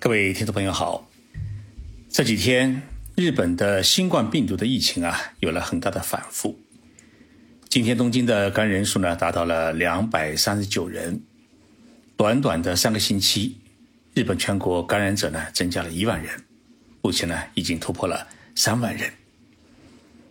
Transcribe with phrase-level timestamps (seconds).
[0.00, 1.10] 各位听众朋友好，
[2.08, 2.82] 这几天
[3.16, 6.56] 日本的新冠病毒的疫情啊，有了很大的反复。
[7.68, 11.20] 今天东京的感染人数呢，达到了两百三十九人。
[12.16, 13.56] 短短的三个星期，
[14.14, 16.32] 日本全国感染者呢，增加了一万人，
[17.02, 19.10] 目前呢，已经突破了三万人。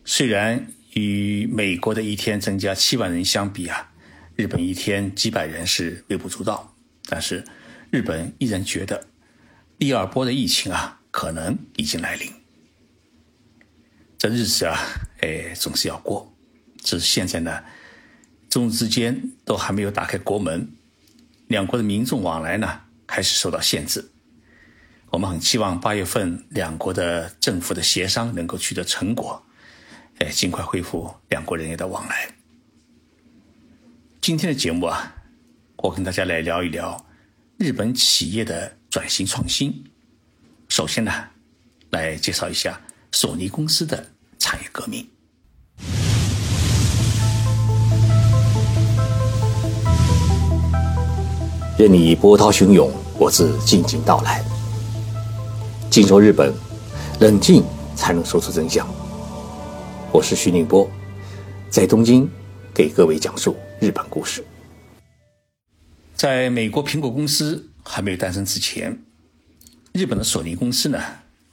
[0.06, 3.92] 虽然与美国的一天增加七万人相比啊，
[4.38, 6.74] 日本一天几百人是微不足道，
[7.10, 7.44] 但是
[7.92, 9.06] 日本依然觉得。
[9.80, 12.34] 第二波的疫情啊，可能已经来临。
[14.18, 14.76] 这日子啊，
[15.20, 16.34] 哎，总是要过。
[16.82, 17.64] 只是现在呢，
[18.50, 20.68] 中日之间都还没有打开国门，
[21.48, 24.10] 两国的民众往来呢，开始受到限制。
[25.12, 29.46] 我们很期望八月份两国的政府的协商能够取得成果，
[30.18, 32.28] 哎，尽快恢复两国人员的往来。
[34.20, 35.16] 今天的节目啊，
[35.78, 37.06] 我跟大家来聊一聊
[37.60, 38.76] 日本企业的。
[38.98, 39.72] 转型创新，
[40.70, 41.12] 首先呢，
[41.92, 42.82] 来介绍一下
[43.12, 44.04] 索尼公司的
[44.40, 45.08] 产业革命。
[51.78, 54.44] 任你波涛汹涌，我自静静到来。
[55.92, 56.52] 静说日本，
[57.20, 57.64] 冷静
[57.96, 58.88] 才能说出真相。
[60.12, 60.90] 我是徐宁波，
[61.70, 62.28] 在东京
[62.74, 64.44] 给各位讲述日本故事。
[66.16, 67.64] 在美国苹果公司。
[67.88, 68.96] 还没有诞生之前，
[69.94, 71.02] 日本的索尼公司呢，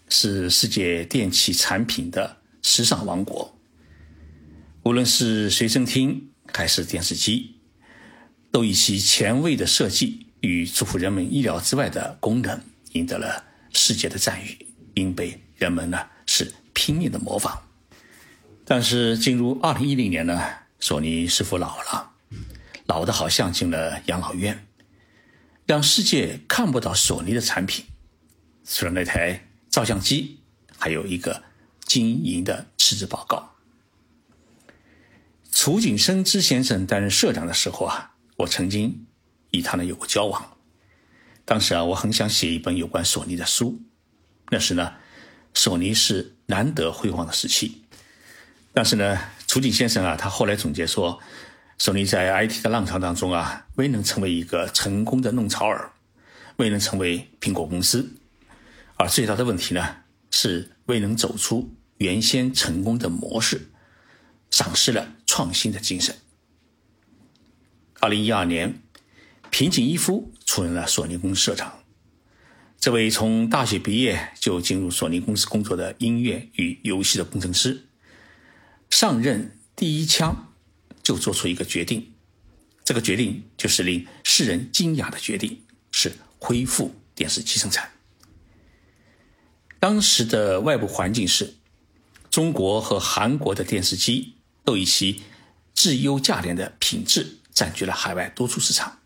[0.09, 3.57] 是世界电器产品的时尚王国。
[4.83, 7.57] 无论是随身听还是电视机，
[8.51, 12.61] 都以其前卫的设计与出乎人们意料之外的功能，
[12.93, 17.59] 赢得了世界的赞誉，并被人们呢是拼命的模仿。
[18.67, 20.43] 但是进入二零一零年呢，
[20.81, 22.11] 索尼似乎老了，
[22.87, 24.67] 老的好像进了养老院。
[25.67, 27.87] 让世界看不到索尼的产品，
[28.67, 30.41] 除了那台照相机，
[30.79, 31.43] 还有一个
[31.87, 33.55] 经营的辞职报告。
[35.51, 39.07] 楚景生之先生担任社长的时候啊，我曾经
[39.53, 40.59] 与他呢有过交往。
[41.47, 43.81] 当时啊，我很想写一本有关索尼的书。
[44.51, 44.95] 那时呢，
[45.55, 47.85] 索尼是难得辉煌的时期。
[48.75, 51.21] 但是呢，楚景先生啊，他后来总结说。
[51.77, 55.93] 索尼在 IT 的浪潮当中啊，未能成为一个成功的弄潮儿，
[56.57, 58.13] 未能成为苹果公司，
[58.97, 59.97] 而最大的问题呢，
[60.31, 63.69] 是未能走出原先成功的模式，
[64.51, 66.15] 丧失了创新的精神。
[68.01, 68.81] 二零一二年，
[69.51, 71.81] 平井一夫出任了索尼公司社长。
[72.79, 77.87] 这位从大学毕业就进入索尼公司工作的音乐与游戏的工程师，
[78.89, 80.54] 上任第一枪。
[81.05, 82.13] 就做出一个决定，
[82.83, 87.93] 这个决定就是令世人惊讶的决定，是恢复电视机生产。
[89.79, 91.57] 当时的外部环境是，
[92.31, 94.35] 中国和韩国的电视机
[94.65, 95.23] 都以其
[95.75, 99.01] 质优价廉的品质占据了海外多数市场。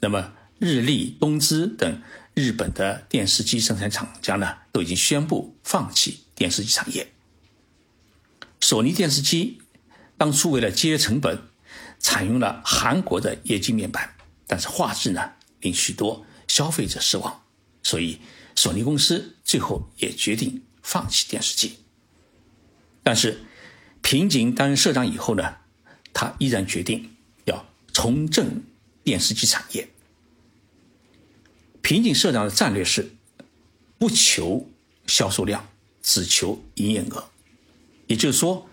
[0.00, 2.02] 那么，日立、东芝等
[2.34, 7.12] 日本的电视机生产厂家呢，都已经宣布放弃电视机产业。
[8.60, 9.62] 索尼电视机。
[10.18, 11.38] 当初为了节约成本，
[12.00, 14.16] 采用了韩国的液晶面板，
[14.48, 17.44] 但是画质呢令许多消费者失望，
[17.84, 18.18] 所以
[18.56, 21.78] 索尼公司最后也决定放弃电视机。
[23.04, 23.40] 但是
[24.02, 25.58] 平井担任社长以后呢，
[26.12, 27.14] 他依然决定
[27.44, 28.64] 要重振
[29.04, 29.88] 电视机产业。
[31.80, 33.14] 平井社长的战略是
[33.98, 34.68] 不求
[35.06, 35.68] 销售量，
[36.02, 37.30] 只求营业额，
[38.08, 38.68] 也就是说。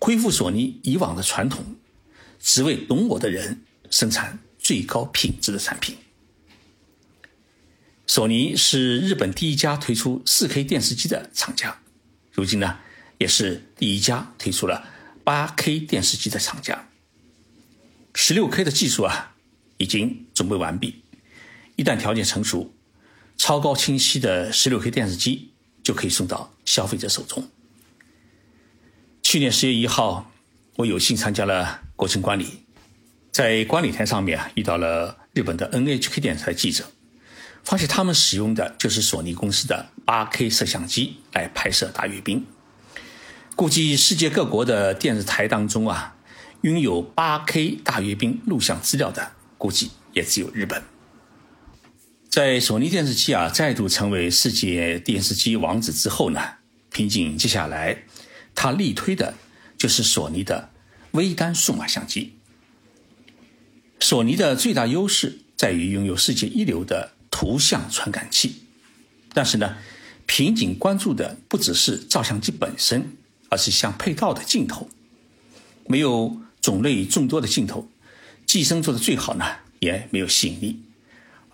[0.00, 1.76] 恢复索尼以往的传统，
[2.40, 5.96] 只为懂我的人生产最高品质的产品。
[8.06, 11.80] 索尼是日本第一家推出 4K 电视机的厂家，
[12.32, 12.78] 如今呢，
[13.18, 14.88] 也是第一家推出了
[15.24, 16.88] 8K 电视机的厂家。
[18.14, 19.36] 16K 的技术啊，
[19.76, 21.02] 已经准备完毕，
[21.76, 22.74] 一旦条件成熟，
[23.36, 25.52] 超高清晰的 16K 电视机
[25.84, 27.48] 就可以送到消费者手中。
[29.30, 30.28] 去年十月一号，
[30.74, 32.64] 我有幸参加了国庆观礼，
[33.30, 36.84] 在观礼台上面啊，遇到了日本的 NHK 电视台记者，
[37.62, 42.44] 发现他们使用的就是索尼公司的 8K 摄像机来拍摄大阅兵。
[43.54, 46.16] 估计世界各国的电视台当中啊，
[46.62, 50.82] 拥有 8K 大阅兵录像资料的，估计也只有日本。
[52.28, 56.40] 在索尼电视机啊再度成为世界电视机王子之后呢，
[56.90, 58.02] 平井接下来。
[58.62, 59.32] 他力推的
[59.78, 60.68] 就是索尼的
[61.12, 62.34] 微单数码相机。
[64.00, 68.56] 索尼的最大优势在于拥有世界一流的图像传感器。
[69.32, 69.78] 但是呢，
[70.26, 73.16] 瓶颈关注的不只是照相机本身，
[73.48, 74.90] 而是相配套的镜头。
[75.86, 77.88] 没有种类众多的镜头，
[78.44, 79.46] 机身做的最好呢，
[79.78, 80.82] 也没有吸引力。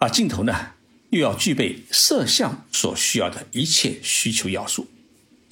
[0.00, 0.72] 而镜头呢，
[1.10, 4.88] 又要具备摄像所需要的一切需求要素。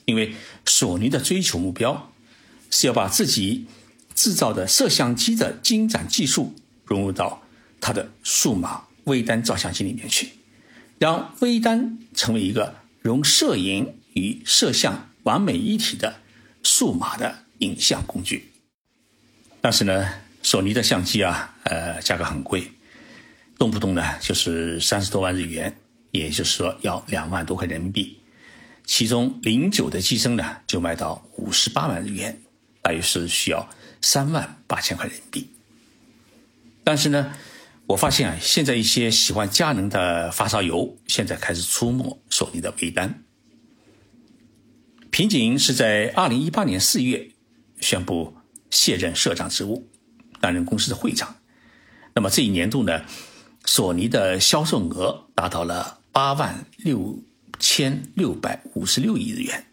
[0.04, 0.34] 因为
[0.66, 2.12] 索尼的追求目标
[2.70, 3.66] 是要把自己
[4.14, 6.54] 制造的摄像机的精湛技术
[6.84, 7.42] 融入到
[7.80, 10.30] 它的数码微单照相机里面去，
[10.98, 16.20] 让微单成为一个融摄影与摄像完美一体的
[16.62, 18.50] 数码的影像工具。
[19.60, 20.08] 但是呢，
[20.42, 22.70] 索尼的相机啊，呃，价格很贵，
[23.58, 25.74] 动不动呢就是三十多万日元，
[26.10, 28.18] 也就是说要两万多块人民币。
[28.84, 32.38] 其中零九的机身呢，就卖到五十八万日元，
[32.82, 33.66] 大约是需要
[34.02, 35.48] 三万八千块人民币。
[36.84, 37.34] 但是呢，
[37.86, 43.24] 我发现啊，现在一些喜欢佳能的发烧友，现在开始出没索尼的微单。
[45.10, 47.30] 平井是在二零一八年四月
[47.80, 48.36] 宣布
[48.70, 49.88] 卸任社长职务，
[50.42, 51.34] 担任公司的会长。
[52.14, 53.02] 那么这一年度呢，
[53.64, 57.18] 索尼的销售额达到了八万六。
[57.58, 59.66] 千六百五十六亿日元，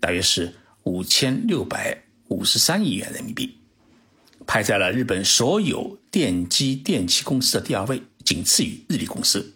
[0.00, 3.58] 大约是五千六百五十三亿元人民币，
[4.46, 9.54] 排在了日本所有电机电器公司的第二位，仅次于日立公司。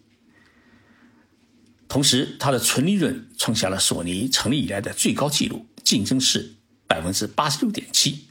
[1.89, 6.55] 同时，它的纯利润创下了索尼成立以来的最高纪录，竞争是
[6.87, 8.29] 百分之八十六点七，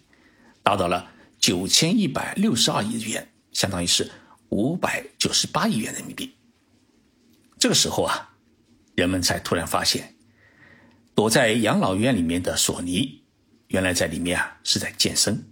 [0.61, 1.09] 达到了
[1.39, 4.11] 九千一百六十二亿日元，相当于是
[4.49, 6.33] 五百九十八亿元人民币。
[7.57, 8.29] 这个时候啊。
[8.95, 10.15] 人们才突然发现，
[11.15, 13.23] 躲在养老院里面的索尼，
[13.67, 15.43] 原来在里面啊是在健身。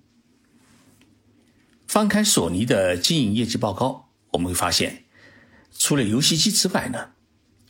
[1.88, 5.06] 翻开索尼的经营业绩报告，我们会发现，
[5.78, 7.12] 除了游戏机之外呢，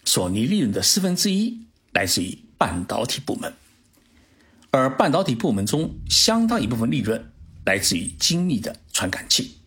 [0.05, 3.53] 索尼利润的四分之一来自于半导体部门，
[4.69, 7.31] 而半导体部门中相当一部分利润
[7.65, 9.57] 来自于精密的传感器，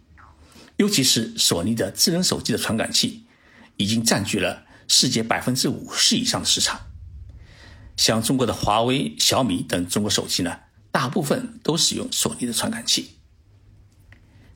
[0.76, 3.24] 尤其是索尼的智能手机的传感器，
[3.76, 4.63] 已经占据了。
[4.88, 6.80] 世界百分之五十以上的市场，
[7.96, 10.60] 像中国的华为、小米等中国手机呢，
[10.90, 13.10] 大部分都使用索尼的传感器。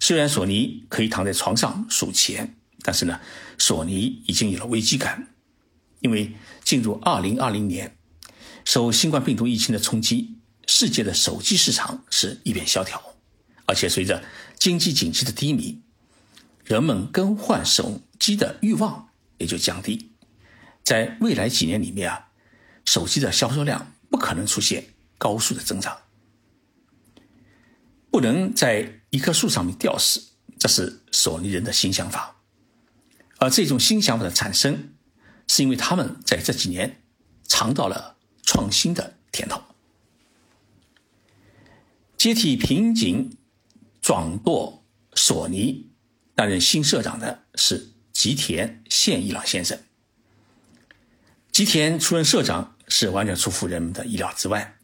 [0.00, 3.20] 虽然索尼可以躺在床上数钱，但是呢，
[3.58, 5.34] 索尼已经有了危机感，
[6.00, 6.32] 因为
[6.62, 7.96] 进入二零二零年，
[8.64, 13.02] 受新冠病毒疫情的冲击，世界的手机市场是一片萧条，
[13.66, 14.22] 而且随着
[14.56, 15.82] 经济景气的低迷，
[16.64, 19.08] 人们更换手机的欲望
[19.38, 20.12] 也就降低。
[20.88, 22.31] 在未来几年里面啊，
[22.87, 25.99] 手机的销售量不可能出现高速的增长，
[28.11, 32.40] 不能在一棵树上面吊死，这是索尼人的新想法。
[33.37, 34.94] 而这种新想法的产生，
[35.46, 37.02] 是因为他们在这几年
[37.46, 39.61] 尝到了创新的甜头。
[42.17, 43.37] 接替瓶颈
[44.00, 45.91] 转舵索尼
[46.34, 49.79] 担任新社长的是吉田宪一郎先生。
[51.58, 54.78] 吉田出任社长是完全出乎人们的意料之外，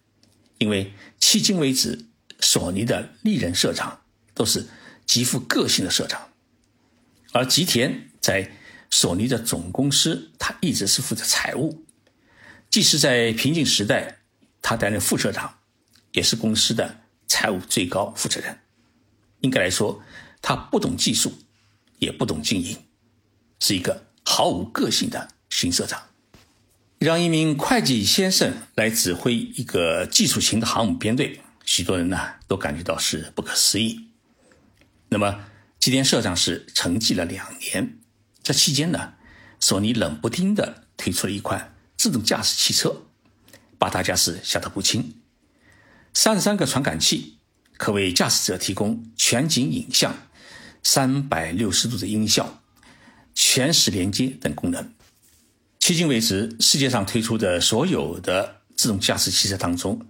[0.59, 2.07] 因为迄今为止，
[2.41, 4.03] 索尼的历任社长
[4.35, 4.67] 都是
[5.07, 6.31] 极富个性的社长，
[7.31, 8.51] 而吉田在
[8.91, 11.85] 索尼的总公司，他一直是负责财务，
[12.69, 14.19] 即使在平静时代，
[14.61, 15.59] 他担任副社长，
[16.11, 18.59] 也是公司的财务最高负责人。
[19.43, 20.03] 应该来说，
[20.43, 21.33] 他不懂技术，
[22.01, 22.77] 也不懂经营，
[23.61, 26.03] 是一个毫无个性的新社长。
[27.05, 32.19] 让一名会计先生来指挥一个技术型的航母编队，许多人呢
[32.49, 34.09] 都感觉到是不可思议。
[35.11, 35.45] 那么，
[35.79, 37.99] 吉田社长是沉寂了两年，
[38.43, 39.13] 这期间呢，
[39.61, 43.03] 索尼冷不丁的推出了一款自动驾驶汽车，
[43.79, 45.21] 把大家是吓得不轻。
[46.15, 47.37] 三十三个传感器
[47.77, 50.17] 可为驾驶者提供全景影像、
[50.83, 52.63] 三百六十度的音效、
[53.35, 54.95] 全时连接等功能。
[55.85, 60.01] 迄今为止，世界上推出的所有的自动驾驶汽车当中，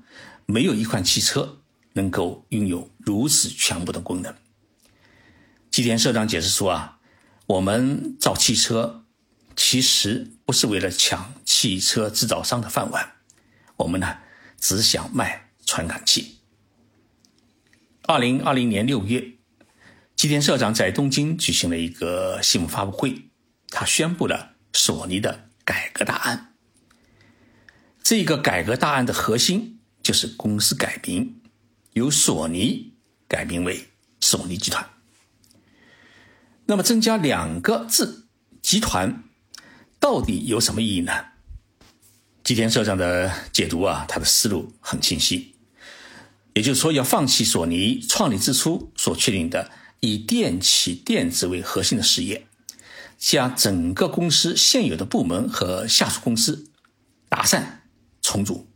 [0.46, 1.58] 没有一款汽车
[1.94, 4.32] 能够拥有如此全部的功能。
[5.72, 7.00] 吉田社长解释说：“啊，
[7.46, 9.04] 我们造汽车
[9.56, 13.14] 其实不是为了抢汽车制造商的饭碗，
[13.78, 14.18] 我们呢
[14.60, 16.36] 只想卖传感器。”
[18.06, 19.32] 二零二零年六月，
[20.14, 23.22] 吉田社长在东京举行了一个新闻发布会，
[23.70, 25.43] 他宣布了索尼的。
[25.64, 26.54] 改革大案，
[28.02, 31.40] 这个改革大案的核心就是公司改名，
[31.94, 32.92] 由索尼
[33.26, 33.88] 改名为
[34.20, 34.88] 索尼集团。
[36.66, 38.26] 那么增加两个字
[38.62, 39.24] “集团”，
[40.00, 41.12] 到底有什么意义呢？
[42.42, 45.54] 吉田社长的解读啊，他的思路很清晰，
[46.52, 52.46] 也就是说，要放弃索尼创立之初所确定的以电器电子为核心的事业，
[53.26, 56.70] 将整个公司现有的部门和下属公司
[57.28, 57.82] 打散
[58.20, 58.66] 重组，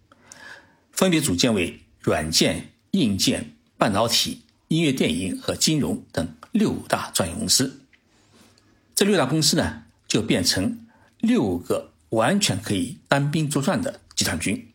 [0.91, 7.83] 分别组建为软件、硬件、半导体、音乐、电影和金融等六大专业公司。
[8.95, 10.87] 这六大公司呢，就变成
[11.19, 11.93] 六个。
[12.11, 14.73] 完全可以单兵作战的集团军。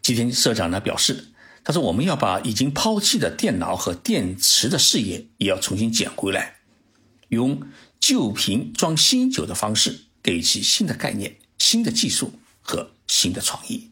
[0.00, 1.26] 吉田社长呢表示，
[1.62, 6.56] 他说我们要把已经抛弃的电脑和电池的事业也要重新捡回来，
[7.28, 7.60] 用
[8.00, 13.90] 旧瓶装新酒的方式，给其新的概念、新的技术和新的创意。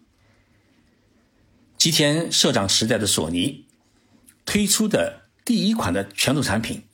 [1.76, 3.66] 吉田社长时代的索尼
[4.44, 6.84] 推出的第一款的拳头产品，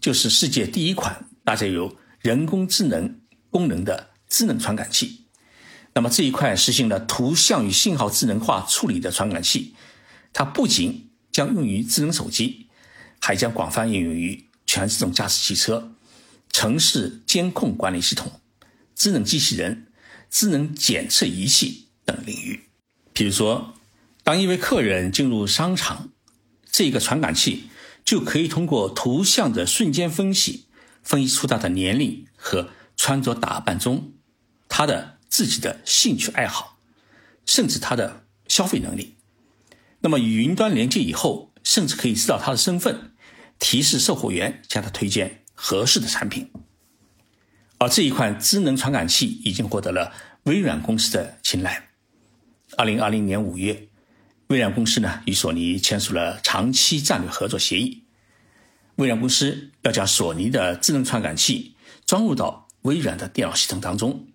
[0.00, 4.12] 就是世界第一款搭载有人工智能功能的。
[4.32, 5.26] 智能传感器，
[5.92, 9.74] 那么这一块实行了图像与信号智能化处理的传感器，
[10.32, 12.68] 它不仅将用于智能手机，
[13.20, 15.92] 还将广泛应用于全自动驾驶汽车、
[16.52, 18.40] 城市监控管理系统、
[18.94, 19.88] 智能机器人、
[20.30, 22.68] 智能检测仪器等领域。
[23.12, 23.74] 比如说，
[24.22, 26.10] 当一位客人进入商场，
[26.70, 27.64] 这个传感器
[28.04, 30.66] 就可以通过图像的瞬间分析，
[31.02, 34.12] 分析出他的年龄和穿着打扮中。
[34.68, 36.78] 他的自己的兴趣爱好，
[37.44, 39.16] 甚至他的消费能力，
[40.00, 43.12] 那么与云端连接以后，甚至可以知道他的身份，
[43.58, 46.50] 提示售货员向他推荐合适的产品。
[47.78, 50.12] 而这一款智能传感器已经获得了
[50.44, 51.88] 微软公司的青睐。
[52.76, 53.88] 二零二零年五月，
[54.46, 58.04] 微软公司呢与索尼签署了长期战略合作协议。
[58.96, 61.74] 微软公司要将索尼的智能传感器
[62.06, 64.28] 装入到微软的电脑系统当中。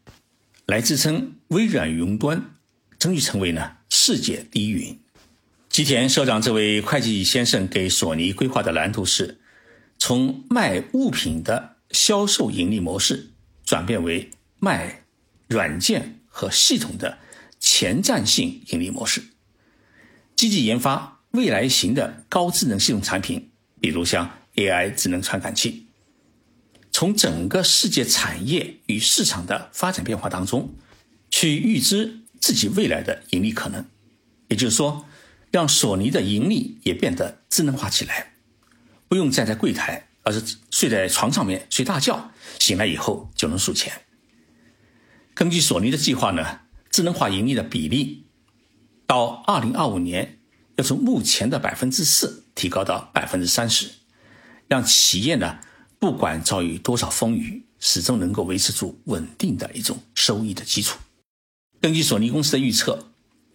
[0.65, 2.51] 来支撑微软云端，
[2.99, 4.99] 争取成为呢世界第一云。
[5.69, 9.39] 吉田社长这位会计先生给索尼规划的蓝图是，
[9.99, 13.31] 从卖物品的销售盈利模式，
[13.65, 15.03] 转变为卖
[15.47, 17.17] 软件和系统的
[17.59, 19.23] 前瞻性盈利模式，
[20.35, 25.87] 积极研发未来型的高智能系统产品，比如像 AI 智能传感器。
[26.91, 30.73] 从整个世界产业与市场的发展变化当中，
[31.29, 33.85] 去预知自己未来的盈利可能，
[34.47, 35.05] 也就是说，
[35.51, 38.33] 让索尼的盈利也变得智能化起来，
[39.07, 44.01] 不用站在柜台，而是睡在床上面睡大觉，醒来以后就能数钱。
[45.33, 48.25] 根据索尼的计划呢，智能化盈利的比例
[49.05, 50.39] 到二零二五年
[50.75, 53.89] 要从目前的百分之四提高到百分之三十，
[54.67, 55.59] 让企业呢。
[55.99, 60.99] 不管遭遇多少风雨，始终能够维持住稳定的一种收益的基础。
[61.81, 63.07] 根据索尼公司的预测，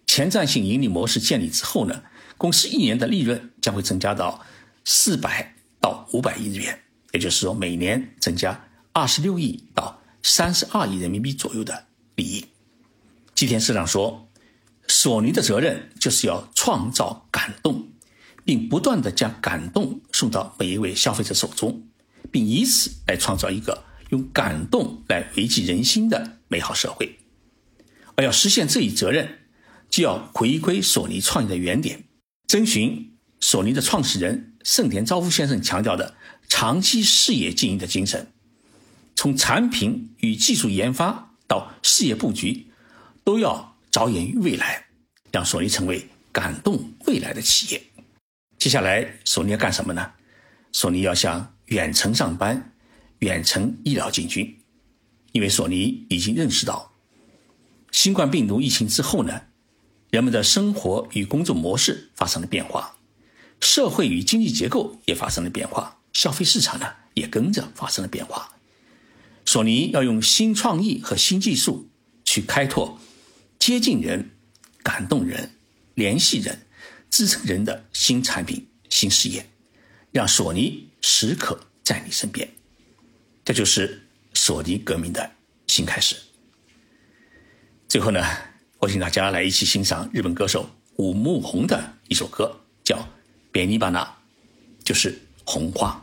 [0.05, 2.03] 前瞻性盈利模式建立之后呢，
[2.37, 4.45] 公司一年的利润将会增加到
[4.85, 6.79] 四百到五百亿日元，
[7.11, 11.85] 也就是说每年增加二十六亿到三十二亿人民币左右的
[12.15, 12.45] 利益。
[13.35, 14.29] 吉田社长说
[14.87, 17.89] ：“索尼的责任就是要创造感动，
[18.45, 21.87] 并不断的将感动送到每一位消费者手中。”
[22.31, 27.19] 并以此来创造一个用感动来维系人心的美好社会，
[28.15, 29.41] 而要实现这一责任，
[29.87, 32.05] 就要回归索尼创业的原点，
[32.47, 36.15] 遵循索尼的创始人盛田昭夫先生强调的
[36.47, 38.31] 长期事业经营的精神，
[39.15, 42.67] 从产品与技术研发到事业布局，
[43.23, 44.85] 都要着眼于未来，
[45.31, 47.81] 让索尼成为感动未来的企业。
[48.57, 50.11] 接下来，索尼要干什么呢？
[50.71, 52.73] 索尼要向远程上班、
[53.19, 54.57] 远程医疗进军，
[55.33, 56.91] 因为索尼已经认识到，
[57.91, 59.41] 新冠病毒疫情之后呢，
[60.09, 62.95] 人们的生活与工作模式发生了变化，
[63.63, 68.53] 社会与经济结构也发生了变化，消费市场呢也跟着发生了变化。
[69.45, 71.89] 索尼要用新创意和新技术
[72.25, 72.99] 去开拓
[73.57, 74.31] 接近人、
[74.83, 75.51] 感动人、
[75.95, 76.65] 联系人、
[77.09, 79.49] 支撑人的新产品、新事业，
[80.11, 80.89] 让索尼。
[81.05, 82.49] 时刻在你身边，
[83.43, 85.31] 这就是索尼革命的
[85.67, 86.15] 新开始。
[87.89, 88.25] 最后呢，
[88.79, 92.62] 我请大家来一起欣赏日本歌手武木宏的一首歌，
[93.53, 94.03] 叫《别尼巴纳》，
[94.83, 96.02] 就是红花。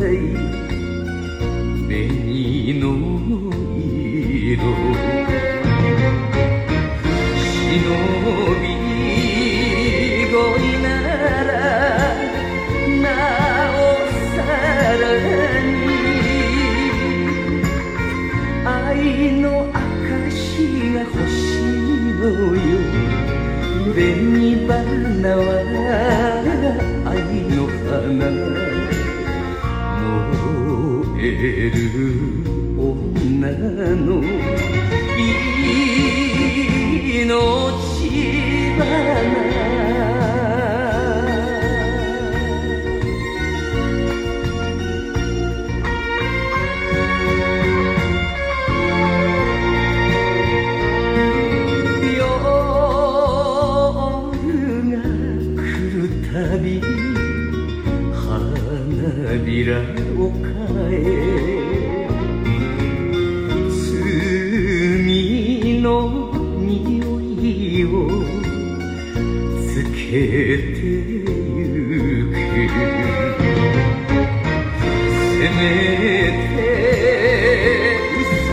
[0.00, 0.20] 为
[1.88, 3.13] 你努力。
[33.64, 34.33] No.」
[75.34, 75.62] 「せめ
[76.56, 76.58] て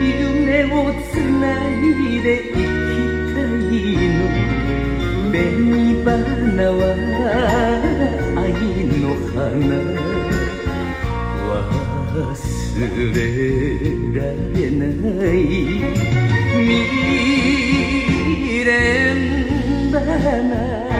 [0.02, 0.76] 夢を
[1.10, 2.54] つないでいき
[3.34, 3.80] たい
[4.14, 4.20] の」
[5.32, 6.08] 「紅花
[6.72, 6.82] は
[8.36, 8.46] 愛
[9.00, 9.02] の
[9.34, 9.38] 花」
[12.18, 15.38] 忘れられない。
[18.24, 20.97] 未練だな。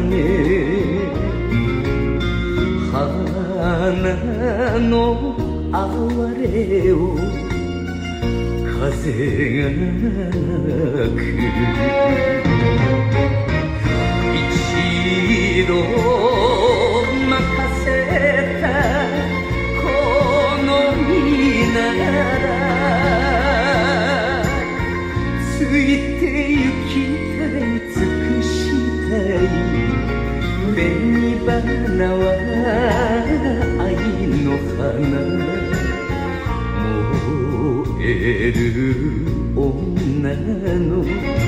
[0.00, 0.12] ね
[2.92, 4.92] 花の
[5.72, 5.82] 哀
[6.40, 6.94] れを
[8.80, 9.80] 風がな
[11.10, 11.18] く
[14.34, 16.75] 一度
[31.60, 32.24] 花は
[33.80, 33.96] 愛
[34.44, 35.56] の花。
[37.96, 38.60] 燃える
[39.56, 40.34] 女
[40.76, 41.45] の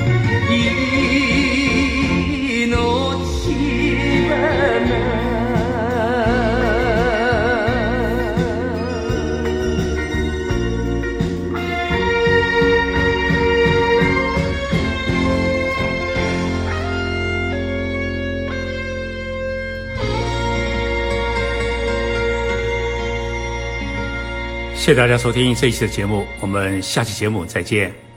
[24.89, 28.08] 谢谢大家收听这一期的节目我们下期节目再见。